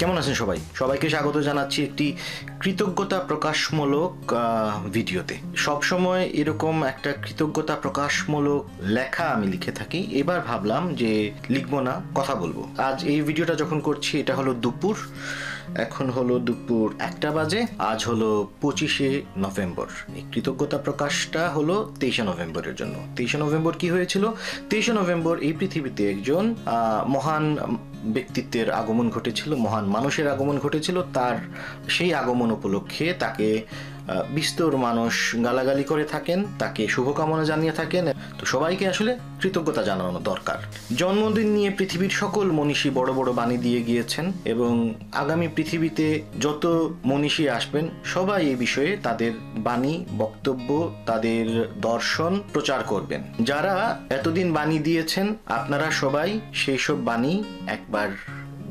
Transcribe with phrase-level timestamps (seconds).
[0.00, 0.58] কেমন আছেন সবাই?
[0.80, 2.06] সবাইকে স্বাগত জানাচ্ছি একটি
[2.62, 4.12] কৃতজ্ঞতা প্রকাশমূলক
[4.96, 5.36] ভিডিওতে।
[5.66, 8.62] সবসময় এরকম একটা কৃতজ্ঞতা প্রকাশমূলক
[8.96, 11.12] লেখা আমি লিখে থাকি। এবার ভাবলাম যে
[11.54, 14.96] লিখব না, কথা বলব। আজ এই ভিডিওটা যখন করছি, এটা হলো দুপুর।
[15.84, 18.28] এখন হলো দুপুর একটা বাজে, আজ হলো
[18.62, 19.10] পঁচিশে
[19.44, 19.88] নভেম্বর।
[20.18, 24.24] এই কৃতজ্ঞতা প্রকাশটা হলো তেইশে নভেম্বরের জন্য। তেইশে নভেম্বর কি হয়েছিল?
[24.70, 26.44] তেইশে নভেম্বর এই পৃথিবীতে একজন
[27.14, 27.44] মহান
[28.12, 31.36] ব্যক্তিত্বের আগমন ঘটেছিল মহান মানুষের আগমন ঘটেছিল তার
[31.88, 33.48] সেই আগমন উপলক্ষে তাকে
[34.30, 38.04] বিস্তর মানুষ গালাগালি করে থাকেন, তাকে শুভকামনা জানিয়ে থাকেন।
[38.38, 40.58] তো সবাইকে আসলে কৃতজ্ঞতা জানানো দরকার।
[40.96, 46.06] জন্মদিন নিয়ে পৃথিবীর সকল মনীষী বড় বড় বাণী দিয়ে গিয়েছেন এবং আগামী পৃথিবীতে
[46.40, 46.64] যত
[47.04, 50.68] মনীষী আসবেন, সবাই এই বিষয়ে তাদের বাণী, বক্তব্য,
[51.06, 51.46] তাদের
[51.80, 53.74] দর্শন প্রচার করবেন। যারা
[54.10, 57.34] এতদিন বাণী দিয়েছেন, আপনারা সবাই সেই সব বাণী
[57.66, 58.08] একবার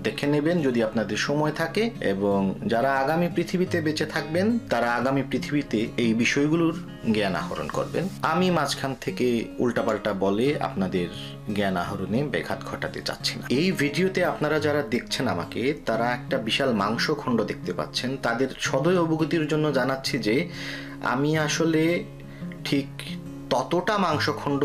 [0.04, 5.80] দেখে নেবেন যদি আপনাদের সময় থাকে এবং যারা আগামী পৃথিবীতে বেঁচে থাকবেন, তারা আগামী পৃথিবীতে
[5.98, 6.76] এই বিষয়গুলোর
[7.14, 9.26] জ্ঞান আহরণ করবেন। আমি মাঝখান থেকে
[9.60, 11.10] উল্টাপাল্টা বলে আপনাদের
[11.56, 16.72] জ্ঞান আহরণে ব্যাঘাত ঘটাতে চাচ্ছি না। এই ভিডিওতে আপনারা যারা দেখছেন আমাকে, তারা একটা বিশাল
[16.74, 20.36] মাংস খণ্ড দেখতে পাচ্ছেন। তাদের সদয় অবগতির জন্য জানাচ্ছি যে,
[21.14, 22.04] আমি আসলে
[22.66, 22.88] ঠিক
[23.50, 24.64] ততটা মাংসখণ্ড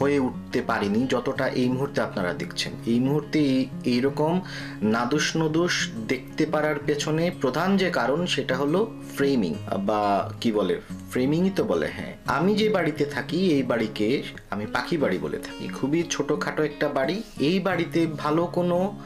[0.00, 4.40] হয়ে উঠতে পারিনি যতটা এই মুহূর্তে আপনারা দেখছেন। এই মুহূর্তে এই- এইরকম
[4.82, 11.50] নাদুস নদুস দেখতে পারার পেছনে প্রধান যে কারণ সেটা হলো ফ্রেমিং বা কি বলে ফ্রেমিংই
[11.50, 16.04] তো বলে হ্যাঁ। আমি যে বাড়িতে থাকি, এই বাড়িকে আমি পাখি বাড়ি বলে থাকি। খুবই
[16.10, 19.00] ছোটোখাটো একটা বাড়ি। এই বাড়িতে ভালো কোনো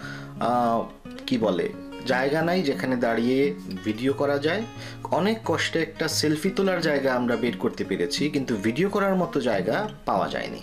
[1.27, 1.69] কি বলে,
[2.07, 4.63] জায়গা নাই যেখানে দাঁড়িয়ে ভিডিও করা যায়।
[5.11, 9.89] অনেক কষ্টে একটা সেলফি তোলার জায়গা আমরা বের করতে পেরেছি, কিন্তু ভিডিও করার মতো জায়গা
[10.05, 10.61] পাওয়া যায়নি।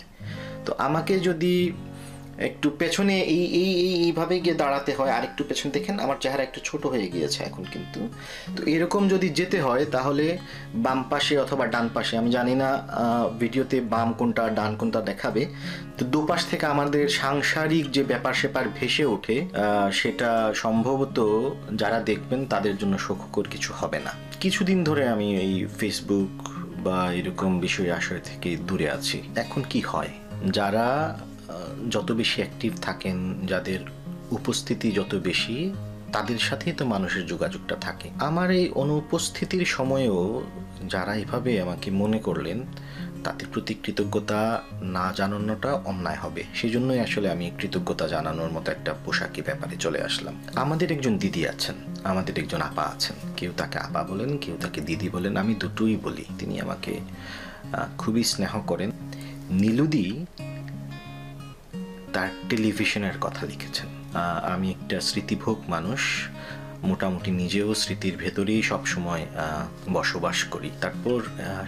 [0.66, 1.54] তো আমাকে যদি
[2.48, 6.42] একটু পেছনে এই এই এই এইভাবে গিয়ে দাঁড়াতে হয় আর একটু পেছন দেখেন, আমার চেহারা
[6.48, 8.00] একটু ছোট হয়ে গিয়েছে এখন কিন্তু।
[8.56, 10.26] তো এরকম যদি যেতে হয়, তাহলে
[10.84, 12.68] বাম পাশে অথবা ডান পাশে, আমি জানি না
[13.42, 15.42] ভিডিওতে বাম কোনটা, ডান কোনটা দেখাবে,
[15.96, 19.36] তো দুপাশ থেকে আমাদের সাংসারিক যে ব্যাপার স্যাপার ভেসে ওঠে
[20.00, 20.30] সেটা
[20.62, 21.18] সম্ভবত
[21.80, 24.12] যারা দেখবেন, তাদের জন্য সুখকর কিছু হবে না।
[24.42, 26.34] কিছুদিন ধরে আমি এই ফেসবুক
[26.86, 30.12] বা এরকম বিষয় আশয় থেকে দূরে আছি। এখন কি হয়?
[30.50, 31.18] যারা
[31.90, 33.78] যত বেশি অ্যাক্টিভ থাকেন, যাদের
[34.30, 35.72] উপস্থিতি যত বেশি,
[36.12, 40.42] তাদের সাথেই তো মানুষের যোগাযোগটা থাকে। আমার এই অনুপস্থিতির সময়েও
[40.84, 42.64] যারা এভাবে আমাকে মনে করলেন
[43.24, 48.94] তাদের প্রতি কৃতজ্ঞতা না জানানোটা অন্যায় হবে। সেই জন্যই আসলে আমি কৃতজ্ঞতা জানানোর মতো একটা
[49.04, 51.74] পোশাকি ব্যাপারে চলে আসলাম। আমাদের একজন দিদি আছেন,
[52.04, 56.24] আমাদের একজন আপা আছেন। কেউ তাকে আপা বলেন, কেউ তাকে দিদি বলেন, আমি দুটোই বলি।
[56.38, 57.00] তিনি আমাকে
[57.98, 58.90] খুবই স্নেহ করেন।
[59.50, 60.26] নীলুদি
[62.12, 63.88] তার টেলিভিশনের কথা লিখেছেন।
[64.54, 66.28] আমি একটা স্মৃতিভোগ মানুষ,
[66.84, 69.26] মোটামুটি নিজেও স্মৃতির ভেতরেই সবসময়
[69.92, 71.18] বসবাস করি। তারপর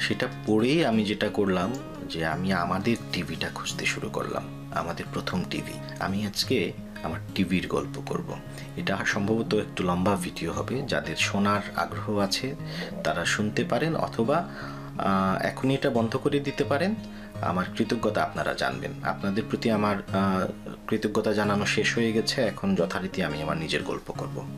[0.01, 1.71] সেটা পড়েই আমি যেটা করলাম
[2.09, 4.45] যে আমি আমাদের টিভিটা খুঁজতে শুরু করলাম,
[4.75, 6.73] আমাদের প্রথম টিভি। আমি আজকে
[7.03, 8.29] আমার টিভির গল্প করব।
[8.77, 12.55] এটা সম্ভবত একটু লম্বা ভিডিও হবে, যাদের শোনার আগ্রহ আছে
[13.05, 14.49] তারা শুনতে পারেন অথবা
[15.41, 16.95] এখনই এটা বন্ধ করে দিতে পারেন।
[17.41, 19.97] আমার কৃতজ্ঞতা আপনারা জানবেন। আপনাদের প্রতি আমার
[20.87, 24.49] কৃতজ্ঞতা জানানো শেষ হয়ে গেছে। এখন যথারীতি আমি আমার নিজের গল্প করব।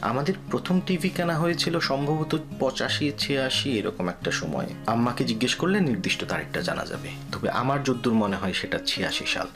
[0.00, 6.24] আমাদের প্রথম টিভি কেনা হয়েছিল সম্ভবত পঁচাশি, ছিয়াশি এরকম একটা সময়। আম্মাকে জিজ্ঞেস করলে নির্দিষ্ট
[6.24, 9.46] তারিখটা জানা যাবে। তবে আমার যদ্দূর মনে হয় সেটা ছিয়াশি সাল।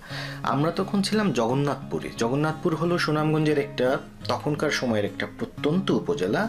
[0.42, 3.98] আমরা তখন ছিলাম জগন্নাথপুরে। জগন্নাথপুর হলো সুনামগঞ্জের একটা
[4.28, 6.48] তখনকার সময়ের একটা প্রত্যন্ত উপজেলা,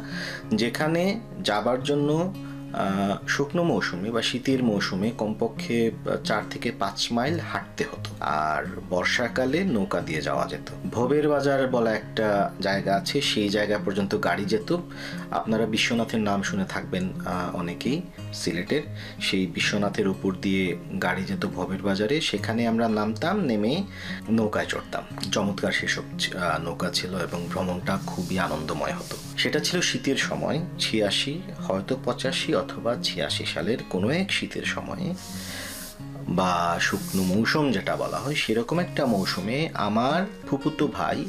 [0.54, 2.34] যেখানে যাবার জন্য
[3.28, 5.92] শুকনো মৌসুমে বা শীতের মৌসুমে কমপক্ষে
[6.24, 11.92] চার থেকে পাঁচ মাইল হাঁটতে হতো। আর বর্ষাকালে নৌকা দিয়ে যাওয়া যেত। ভবের বাজার বলা
[11.94, 14.78] একটা জায়গা আছে, সেই জায়গা পর্যন্ত গাড়ি যেত।
[15.32, 17.10] আপনারা বিশ্বনাথের নাম শুনে থাকবেন
[17.54, 18.02] অনেকেই
[18.34, 18.82] সিলেটের।
[19.22, 23.84] সেই বিশ্বনাথের উপর দিয়ে গাড়ি যেত ভবের বাজারে। সেখানে আমরা নামতাম, নেমে
[24.30, 26.04] নৌকায় চড়তাম। চমৎকার সেসব
[26.64, 31.34] নৌকা ছিল এবং ভ্রমণটা খুবই আনন্দময় হতো। সেটা ছিল শীতের সময়, ছিয়াশি,
[31.66, 35.08] হয়তো পঁচাশি অথবা ছিয়াশি সালের কোনো এক শীতের সময়ে।
[36.40, 36.52] বা
[36.82, 41.26] শুকনো মৌসুম যেটা বলা হয়, সেরকম একটা মৌসুমে আমার ফুপুতো ভাই,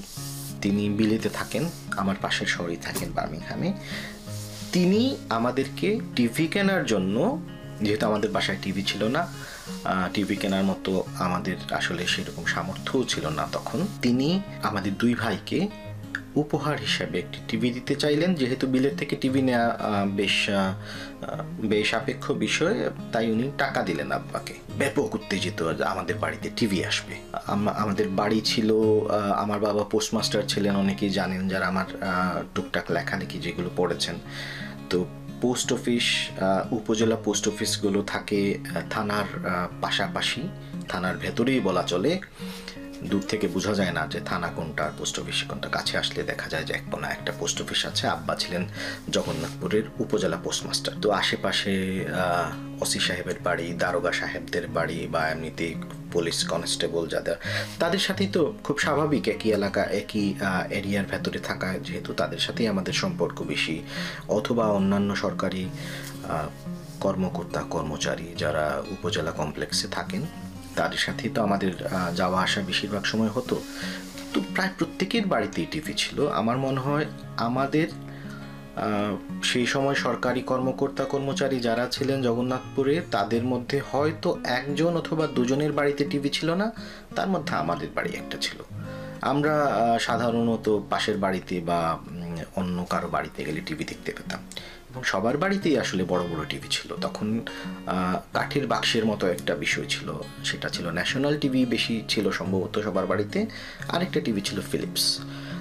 [0.63, 1.65] তিনি বিলেতে থাকেন,
[1.97, 3.73] আমার পাশের শহরেই থাকেন বার্মিংহামে,
[4.73, 7.17] তিনি আমাদেরকে টিভি কেনার জন্য,
[7.83, 9.23] যেহেতু আমাদের বাসায় টিভি ছিল না
[10.15, 14.29] টিভি কেনার মতো আমাদের আসলে সেরকম সামর্থ্যও ছিল না তখন, তিনি
[14.63, 15.59] আমাদের দুই ভাইকে
[16.43, 19.69] উপহার হিসাবে একটি টিভি দিতে চাইলেন। যেহেতু বিলের থেকে টিভি নেওয়া
[20.19, 20.37] বেশ
[21.71, 22.77] বেশ সাপেক্ষ বিষয়,
[23.13, 25.59] তাই উনি টাকা দিলেন আব্বাকে। ব্যাপক উত্তেজিত
[25.93, 27.15] আমাদের বাড়িতে টিভি আসবে।
[27.83, 28.71] আমাদের বাড়ি ছিল
[29.43, 31.89] আমার বাবা পোস্টমাস্টার ছিলেন, অনেকেই জানেন যারা আমার
[32.55, 34.17] টুকটাক লেখালেখি যেগুলো পড়েছেন।
[34.91, 34.99] তো
[35.45, 36.07] পোস্ট অফিস
[36.79, 38.41] উপজেলা পোস্ট অফিসগুলো থাকে
[38.91, 39.29] থানার
[39.81, 40.43] পাশাপাশি।
[40.91, 42.13] থানার ভেতরেই বলা চলে।
[43.11, 46.47] দূর থেকে বোঝা যায় না যে থানা কোনটা আর পোস্ট অফিস কোনটা। কাছে আসলে দেখা
[46.53, 48.63] যায় যে এক কোনা একটা পোস্ট অফিস আছে। আব্বা ছিলেন
[49.15, 51.73] জগন্নাথপুরের উপজেলা পোস্টমাস্টার। তো আশেপাশে
[52.81, 55.67] ওসি সাহেবের বাড়ি, দারোগা সাহেবদের বাড়ি বা এমনিতে
[56.13, 57.37] পুলিশ কনস্টেবল যাদের,
[57.79, 60.27] তাদের সাথেই তো খুব স্বাভাবিক একই এলাকা, একই
[60.71, 63.77] এরিয়ার ভেতরে থাকা। যেহেতু তাদের সাথেই আমাদের সম্পর্ক বেশি।
[64.29, 65.65] অথবা অন্যান্য সরকারি
[67.01, 70.23] কর্মকর্তা, কর্মচারী যারা উপজেলা কমপ্লেক্সে থাকেন
[70.81, 71.73] তাদের সাথেই তো আমাদের
[72.21, 73.57] যাওয়া আসা বেশিরভাগ সময় হতো।
[74.33, 77.07] তো প্রায় প্রত্যেকের বাড়িতেই টিভি ছিল। আমার মনে হয়
[77.49, 77.89] আমাদের
[79.51, 84.29] সেই সময় সরকারি কর্মকর্তা কর্মচারী যারা ছিলেন জগন্নাথপুরে, তাদের মধ্যে হয়তো
[84.59, 86.67] একজন অথবা দুজনের বাড়িতে টিভি ছিল না,
[87.17, 88.59] তার মধ্যে আমাদের বাড়ি একটা ছিল।
[89.31, 89.55] আমরা
[90.01, 91.81] সাধারণত পাশের বাড়িতে বা
[92.61, 94.41] অন্য কারও বাড়িতে গেলে টিভি দেখতে পেতাম।
[94.97, 97.27] এবং সবার বাড়িতেই আসলে বড় বড় টিভি ছিল। তখন
[98.37, 100.09] কাঠের বাক্সের মতো একটা বিষয় ছিল।
[100.49, 103.39] সেটা ছিল ন্যাশনাল টিভি বেশি ছিল সম্ভবত সবার বাড়িতে।
[103.95, 105.05] আরেকটা টিভি ছিল ফিলিপস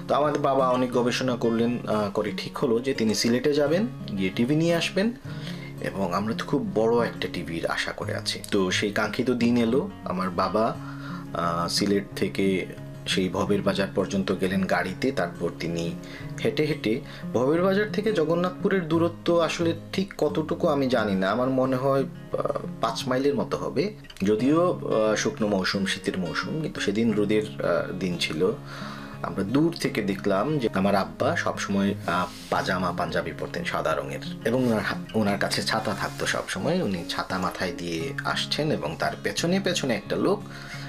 [0.08, 1.72] তো আমাদের বাবা অনেক গবেষণা করলেন
[2.16, 3.82] করে ঠিক হলো যে তিনি সিলেটে যাবেন,
[4.16, 5.06] গিয়ে টিভি নিয়ে আসবেন
[5.80, 9.80] এবং আমরা তো খুব বড় একটা টিভির আশা করে আছি। তো সেই কাঙ্ক্ষিত দিন এলো।
[10.04, 10.64] আমার বাবা
[11.76, 12.46] সিলেট থেকে
[13.06, 15.84] সেই ভবের বাজার পর্যন্ত গেলেন গাড়িতে তারপর তিনি
[16.44, 17.00] হেঁটে হেঁটে
[17.32, 22.04] ভবের বাজার থেকে জগন্নাথপুরের দূরত্ব আসলে ঠিক কতটুকু আমি জানি না। আমার মনে হয়
[22.80, 23.84] পাঁচ মাইলের মতো হবে।
[24.24, 24.60] যদিও
[25.16, 27.46] শুকনো মৌসুম, শীতের মৌসুম, কিন্তু সেদিন রোদের
[27.98, 28.52] দিন ছিল।
[29.22, 31.94] আমরা দূর থেকে দেখলাম যে আমার আব্বা সবসময়
[32.50, 34.82] পাজামা পাঞ্জাবি পরতেন সাদা রঙের এবং ওনার
[35.14, 40.16] ওনার কাছে ছাতা থাকতো সবসময়। উনি ছাতা মাথায় দিয়ে আসছেন এবং তার পেছনে পেছনে একটা
[40.16, 40.38] লোক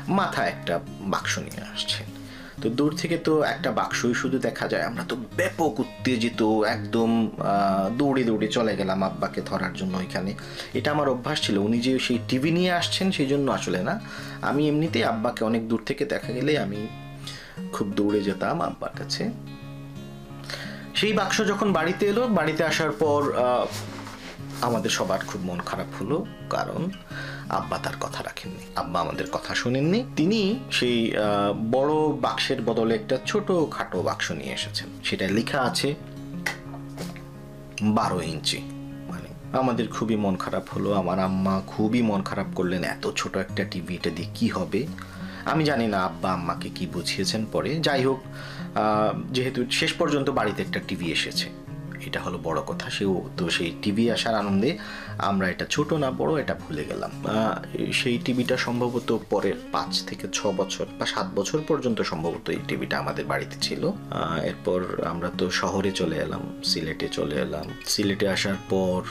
[0.07, 0.79] মাথায় একটা
[1.13, 2.07] বাক্স নিয়ে আসছেন
[2.61, 6.41] তো দূর থেকে তো একটা বাক্সই শুধু দেখা যায়। আমরা তো ব্যাপক উত্তেজিত,
[6.75, 7.09] একদম
[7.97, 10.33] দৌড়ে দৌড়ে চলে গেলাম আব্বাকে ধরার জন্য ওইখানে।
[10.73, 13.99] এটা আমার অভ্যাস ছিল। উনি যে সেই টিভি নিয়ে আসছেন সেই জন্য আসলে না।
[14.41, 16.87] আমি এমনিতেই আব্বাকে অনেক দূর থেকে দেখা গেলে আমি
[17.73, 19.31] খুব দৌড়ে যেতাম আব্বার কাছে।
[20.95, 23.21] সেই বাক্স যখন বাড়িতে এলো, বাড়িতে আসার পর
[24.61, 26.81] আমাদের সবার খুব মন খারাপ হলো। কারণ
[27.49, 30.41] আব্বা তার কথা রাখেননি, আব্বা আমাদের কথা শোনেননি। তিনি
[30.71, 30.97] সেই
[31.71, 31.93] বড়
[32.25, 35.89] বাক্সের বদলে একটা ছোট খাটো বাক্স নিয়ে এসেছেন। সেটা লেখা আছে,
[37.97, 38.59] বারো ইঞ্চি।
[39.09, 43.63] মানে আমাদের খুবই মন খারাপ হলো, আমার আম্মা খুবই মন খারাপ করলেন, এত ছোট একটা
[43.71, 44.81] টিভি, এটা দিয়ে কি হবে?
[45.51, 48.19] আমি জানি না আব্বা আম্মাকে কি বুঝিয়েছেন পরে। যাই হোক
[49.35, 51.47] যেহেতু শেষ পর্যন্ত বাড়িতে একটা টিভি এসেছে
[52.07, 54.71] এটা হলো বড় কথা, সেও, তো সেই টিভি আসার আনন্দে
[55.29, 57.11] আমরা এটা ছোট না, বড় এটা ভুলে গেলাম।
[57.91, 62.95] সেই টিভিটা সম্ভবত পরের পাঁচ থেকে ছ বছর বা সাত বছর পর্যন্ত সম্ভবত এই টিভিটা
[63.03, 63.83] আমাদের বাড়িতে ছিল।
[64.49, 64.79] এরপর
[65.13, 69.01] আমরা তো শহরে চলে এলাম, সিলেটে চলে এলাম। সিলেটে আসার পর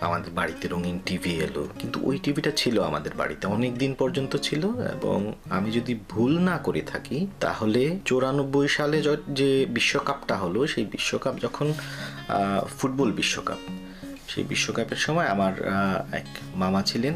[0.00, 4.62] আমাদের বাড়িতে রঙিন টিভি এলো, কিন্তু ওই টিভিটা ছিল আমাদের বাড়িতে অনেক দিন পর্যন্ত ছিল,
[4.96, 5.18] এবং
[5.56, 8.96] আমি যদি ভুল না করে থাকি, তাহলে চৌরানব্বই সালে
[9.40, 11.66] যে বিশ্বকাপটা হলো, সেই বিশ্বকাপ যখন
[12.78, 13.60] ফুটবল বিশ্বকাপ,
[14.32, 15.52] সেই বিশ্বকাপের সময় আমার
[16.20, 17.14] এক মামা ছিলেন,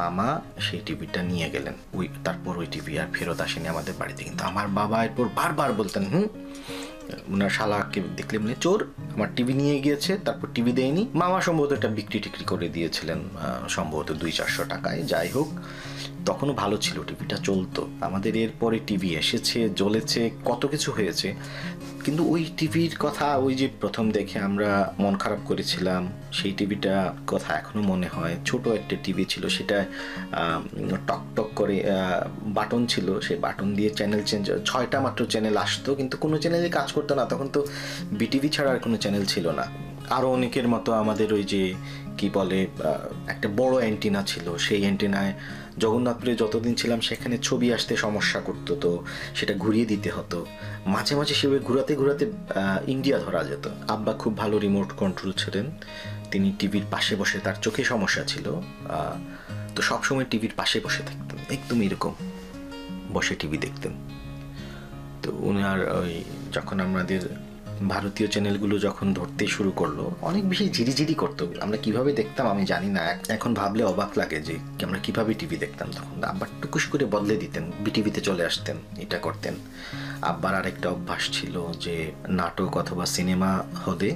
[0.00, 0.28] মামা
[0.66, 4.66] সেই টিভিটা নিয়ে গেলেন। ওই, তারপর ওই টিভি আর ফেরত আসেনি আমাদের বাড়িতে, কিন্তু আমার
[4.68, 6.28] বাবা এরপর বারবার বলতেন, হুম
[7.28, 11.88] ওনার শালাকে দেখলে মানে চোর। আমার টিভি নিয়ে গিয়েছে, তারপর টিভি দেয়নি। মামা সম্ভবত এটা
[11.88, 13.18] বিক্রি টিক্রি করে দিয়েছিলেন
[13.68, 15.48] সম্ভবত দুই চারশো টাকায়, যাই হোক।
[16.26, 21.34] তখনও ভালো ছিল, টিভিটা চলতো। আমাদের এরপরে টিভি এসেছে, জ্বলেছে, কত কিছু হয়েছে।
[22.06, 24.70] কিন্তু ওই টিভির কথা, ওই যে প্রথম দেখে আমরা
[25.02, 26.02] মন খারাপ করেছিলাম,
[26.38, 26.94] সেই টিভিটা
[27.32, 29.78] কথা এখনও মনে হয়। ছোট একটা টিভি ছিল, সেটা
[31.08, 31.76] টক টক করে
[32.58, 36.88] বাটন ছিল সেই বাটন দিয়ে চ্যানেল চেঞ্জ ছয়টা মাত্র চ্যানেল আসতো, কিন্তু কোনো চ্যানেলে কাজ
[36.96, 37.60] করতো না। তখন তো
[38.20, 39.66] বিটিভি ছাড়া আর কোনো চ্যানেল ছিল না।
[40.16, 41.62] আরও অনেকের মতো আমাদের ওই যে,
[42.18, 42.58] কি বলে
[43.34, 45.32] একটা বড় অ্যান্টিনা ছিল, সেই অ্যান্টিনায়
[45.78, 49.04] জগন্নাথপুরে যতদিন ছিলাম, সেখানে ছবি আসতে সমস্যা করতো তো,
[49.34, 50.46] সেটা ঘুরিয়ে দিতে হতো।
[50.86, 52.32] মাঝে মাঝে সেভাবে ঘুরাতে ঘুরাতে
[52.86, 55.70] ইন্ডিয়া ধরা যেত। আব্বা খুব ভালো রিমোট কন্ট্রোল ছিলেন।
[56.30, 58.60] তিনি টিভির পাশে বসে তার চোখে সমস্যা ছিল।
[59.76, 62.14] তো সবসময় টিভির পাশে বসে থাকতেন। একদম এরকম
[63.12, 63.92] বসে টিভি দেখতেন।
[65.22, 67.20] তো ওনার ওই, যখন আমাদের
[67.94, 72.88] ভারতীয় চ্যানেলগুলো যখন ধরতে শুরু করল, অনেক বেশি ঝিরিঝিরি করতো আমরা কীভাবে দেখতাম আমি জানি
[72.96, 73.02] না।
[73.36, 74.54] এখন ভাবলে অবাক লাগে যে
[74.86, 79.54] আমরা কীভাবে টিভি দেখতাম তখন। আব্বার টুকুস করে বদলে দিতেন বিটিভিতে চলে আসতেন, এটা করতেন।
[80.30, 81.54] আব্বার আরেকটা অভ্যাস ছিল
[81.84, 81.96] যে
[82.40, 83.50] নাটক অথবা সিনেমা
[83.84, 84.10] হলে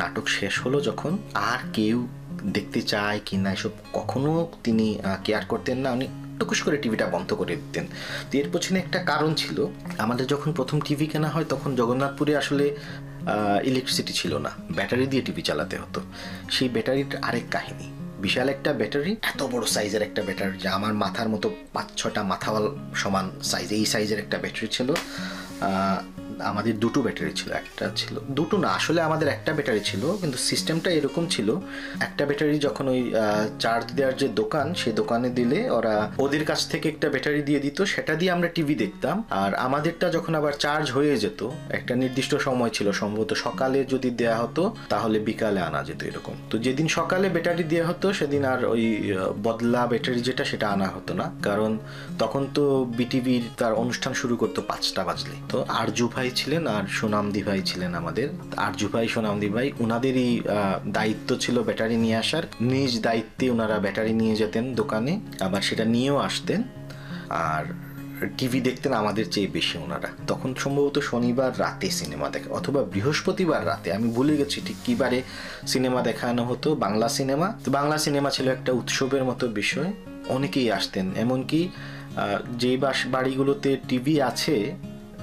[0.00, 1.12] নাটক শেষ হলো যখন
[1.50, 1.98] আর কেউ
[2.56, 4.32] দেখতে চায় কি না এসব কখনো
[4.64, 4.86] তিনি
[5.24, 6.06] কেয়ার করতেন না। উনি
[6.38, 7.86] টুকুস করে টিভিটা বন্ধ করে দিতেন।
[8.28, 9.58] তো এর পেছনে একটা কারণ ছিল,
[10.04, 12.64] আমাদের যখন প্রথম টিভি কেনা হয় তখন জগন্নাথপুরে আসলে
[13.64, 16.00] ইলেকট্রিসিটি ছিল না, ব্যাটারি দিয়ে টিভি চালাতে হতো।
[16.50, 17.86] সেই ব্যাটারির আরেক কাহিনী।
[18.24, 22.66] বিশাল একটা ব্যাটারি, এত বড় সাইজের একটা ব্যাটারি, যা আমার মাথার মতো পাঁচ ছটা মাথাওয়াল
[22.94, 24.88] সমান সাইজ এই সাইজের একটা ব্যাটারি ছিল।
[26.40, 30.90] আমাদের দুটো ব্যাটারি ছিল, একটা ছিল। দুটো না, আসলে আমাদের একটা ব্যাটারি ছিল, কিন্তু সিস্টেমটা
[30.90, 31.56] এরকম ছিল,
[32.00, 33.12] একটা ব্যাটারি যখন ওই
[33.58, 37.82] চার্জ দেওয়ার যে দোকান, সেই দোকানে দিলে ওরা ওদের কাছ থেকে একটা ব্যাটারি দিয়ে দিত,
[37.82, 42.70] সেটা দিয়ে আমরা টিভি দেখতাম। আর আমাদেরটা যখন আবার চার্জ হয়ে যেত, একটা নির্দিষ্ট সময়
[42.70, 47.64] ছিল, সম্ভবত সকালে যদি দেয়া হতো, তাহলে বিকালে আনা যেত এরকম। তো যেদিন সকালে ব্যাটারি
[47.64, 51.78] দেওয়া হতো, সেদিন আর ওই বদলা ব্যাটারি যেটা, সেটা আনা হতো না। কারণ
[52.18, 57.42] তখন তো বিটিভির তার অনুষ্ঠান শুরু করতো পাঁচটা বাজলে। তো আরজু ভাই ছিলেন আর সোনামদি
[57.42, 58.28] ভাই ছিলেন আমাদের।
[58.66, 60.30] আরজু ভাই, সোনামদি ভাই ওনাদেরই
[60.96, 65.12] দায়িত্ব ছিল ব্যাটারি নিয়ে আসার। নিজ দায়িত্বে ওনারা ব্যাটারি নিয়ে যেতেন দোকানে,
[65.46, 66.60] আবার সেটা নিয়েও আসতেন।
[67.30, 67.64] আর
[68.38, 73.88] টিভি দেখতেন আমাদের চেয়ে বেশি ওনারা তখন সম্ভবত শনিবার রাতে সিনেমা দেখা, অথবা বৃহস্পতিবার রাতে,
[73.92, 75.18] আমি ভুলে গেছি ঠিক কী বারে
[75.66, 79.90] সিনেমা দেখানো হতো, বাংলা সিনেমা। তো বাংলা সিনেমা ছিল একটা উৎসবের মতো বিষয়,
[80.36, 81.60] অনেকেই আসতেন। এমনকি
[82.62, 84.56] যে বাস, বাড়িগুলোতে টিভি আছে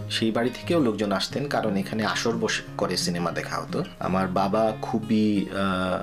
[0.09, 4.63] সেই বাড়ি থেকেও লোকজন আসতেন, কারণ এখানে আসর বসে করে সিনেমা দেখা হতো। আমার বাবা
[4.81, 5.45] খুবই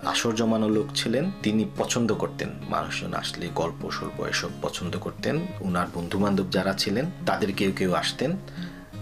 [0.05, 5.87] আসর জমানো লোক ছিলেন, তিনি পছন্দ করতেন। মানুষজন আসলে গল্প, সল্প এসব পছন্দ করতেন। ওনার
[5.95, 8.31] বন্ধু বান্ধব যারা ছিলেন, তাদের কেউ কেউ আসতেন।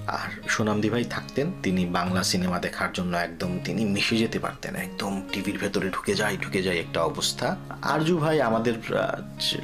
[0.07, 5.23] আর সোনামদি ভাই থাকতেন তিনি বাংলা সিনেমা দেখার জন্য একদম তিনি মিশে যেতে পারতেন একদম
[5.33, 8.75] টিভির ভেতরে ঢুকে যায় ঢুকে যায় একটা অবস্থা। আরজু ভাই আমাদের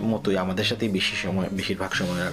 [0.02, 2.30] মতোই আমাদের সাথেই বেশি সময় বেশিরভাগ সময় আর,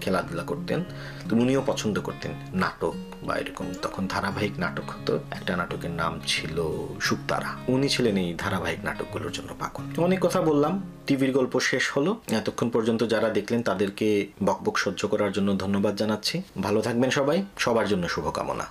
[0.00, 0.84] খেলাধুলা করতেন।
[1.28, 6.62] তো উনিও পছন্দ করতেন নাটক বা এরকম। তখন ধারাবাহিক নাটক হতো একটা নাটকের নাম ছিল
[7.00, 12.20] সুক্তারা। উনি ছিলেন এই ধারাবাহিক নাটকগুলোর জন্য পাগল। অনেক কথা বললাম টিভির গল্প শেষ হলো।
[12.30, 17.86] এতক্ষণ পর্যন্ত যারা দেখলেন তাদেরকে বকবক সহ্য করার জন্য ধন্যবাদ জানাচ্ছি। ভালো থাকবেন সবাই সবার
[17.88, 18.66] জন্য শুভকামনা।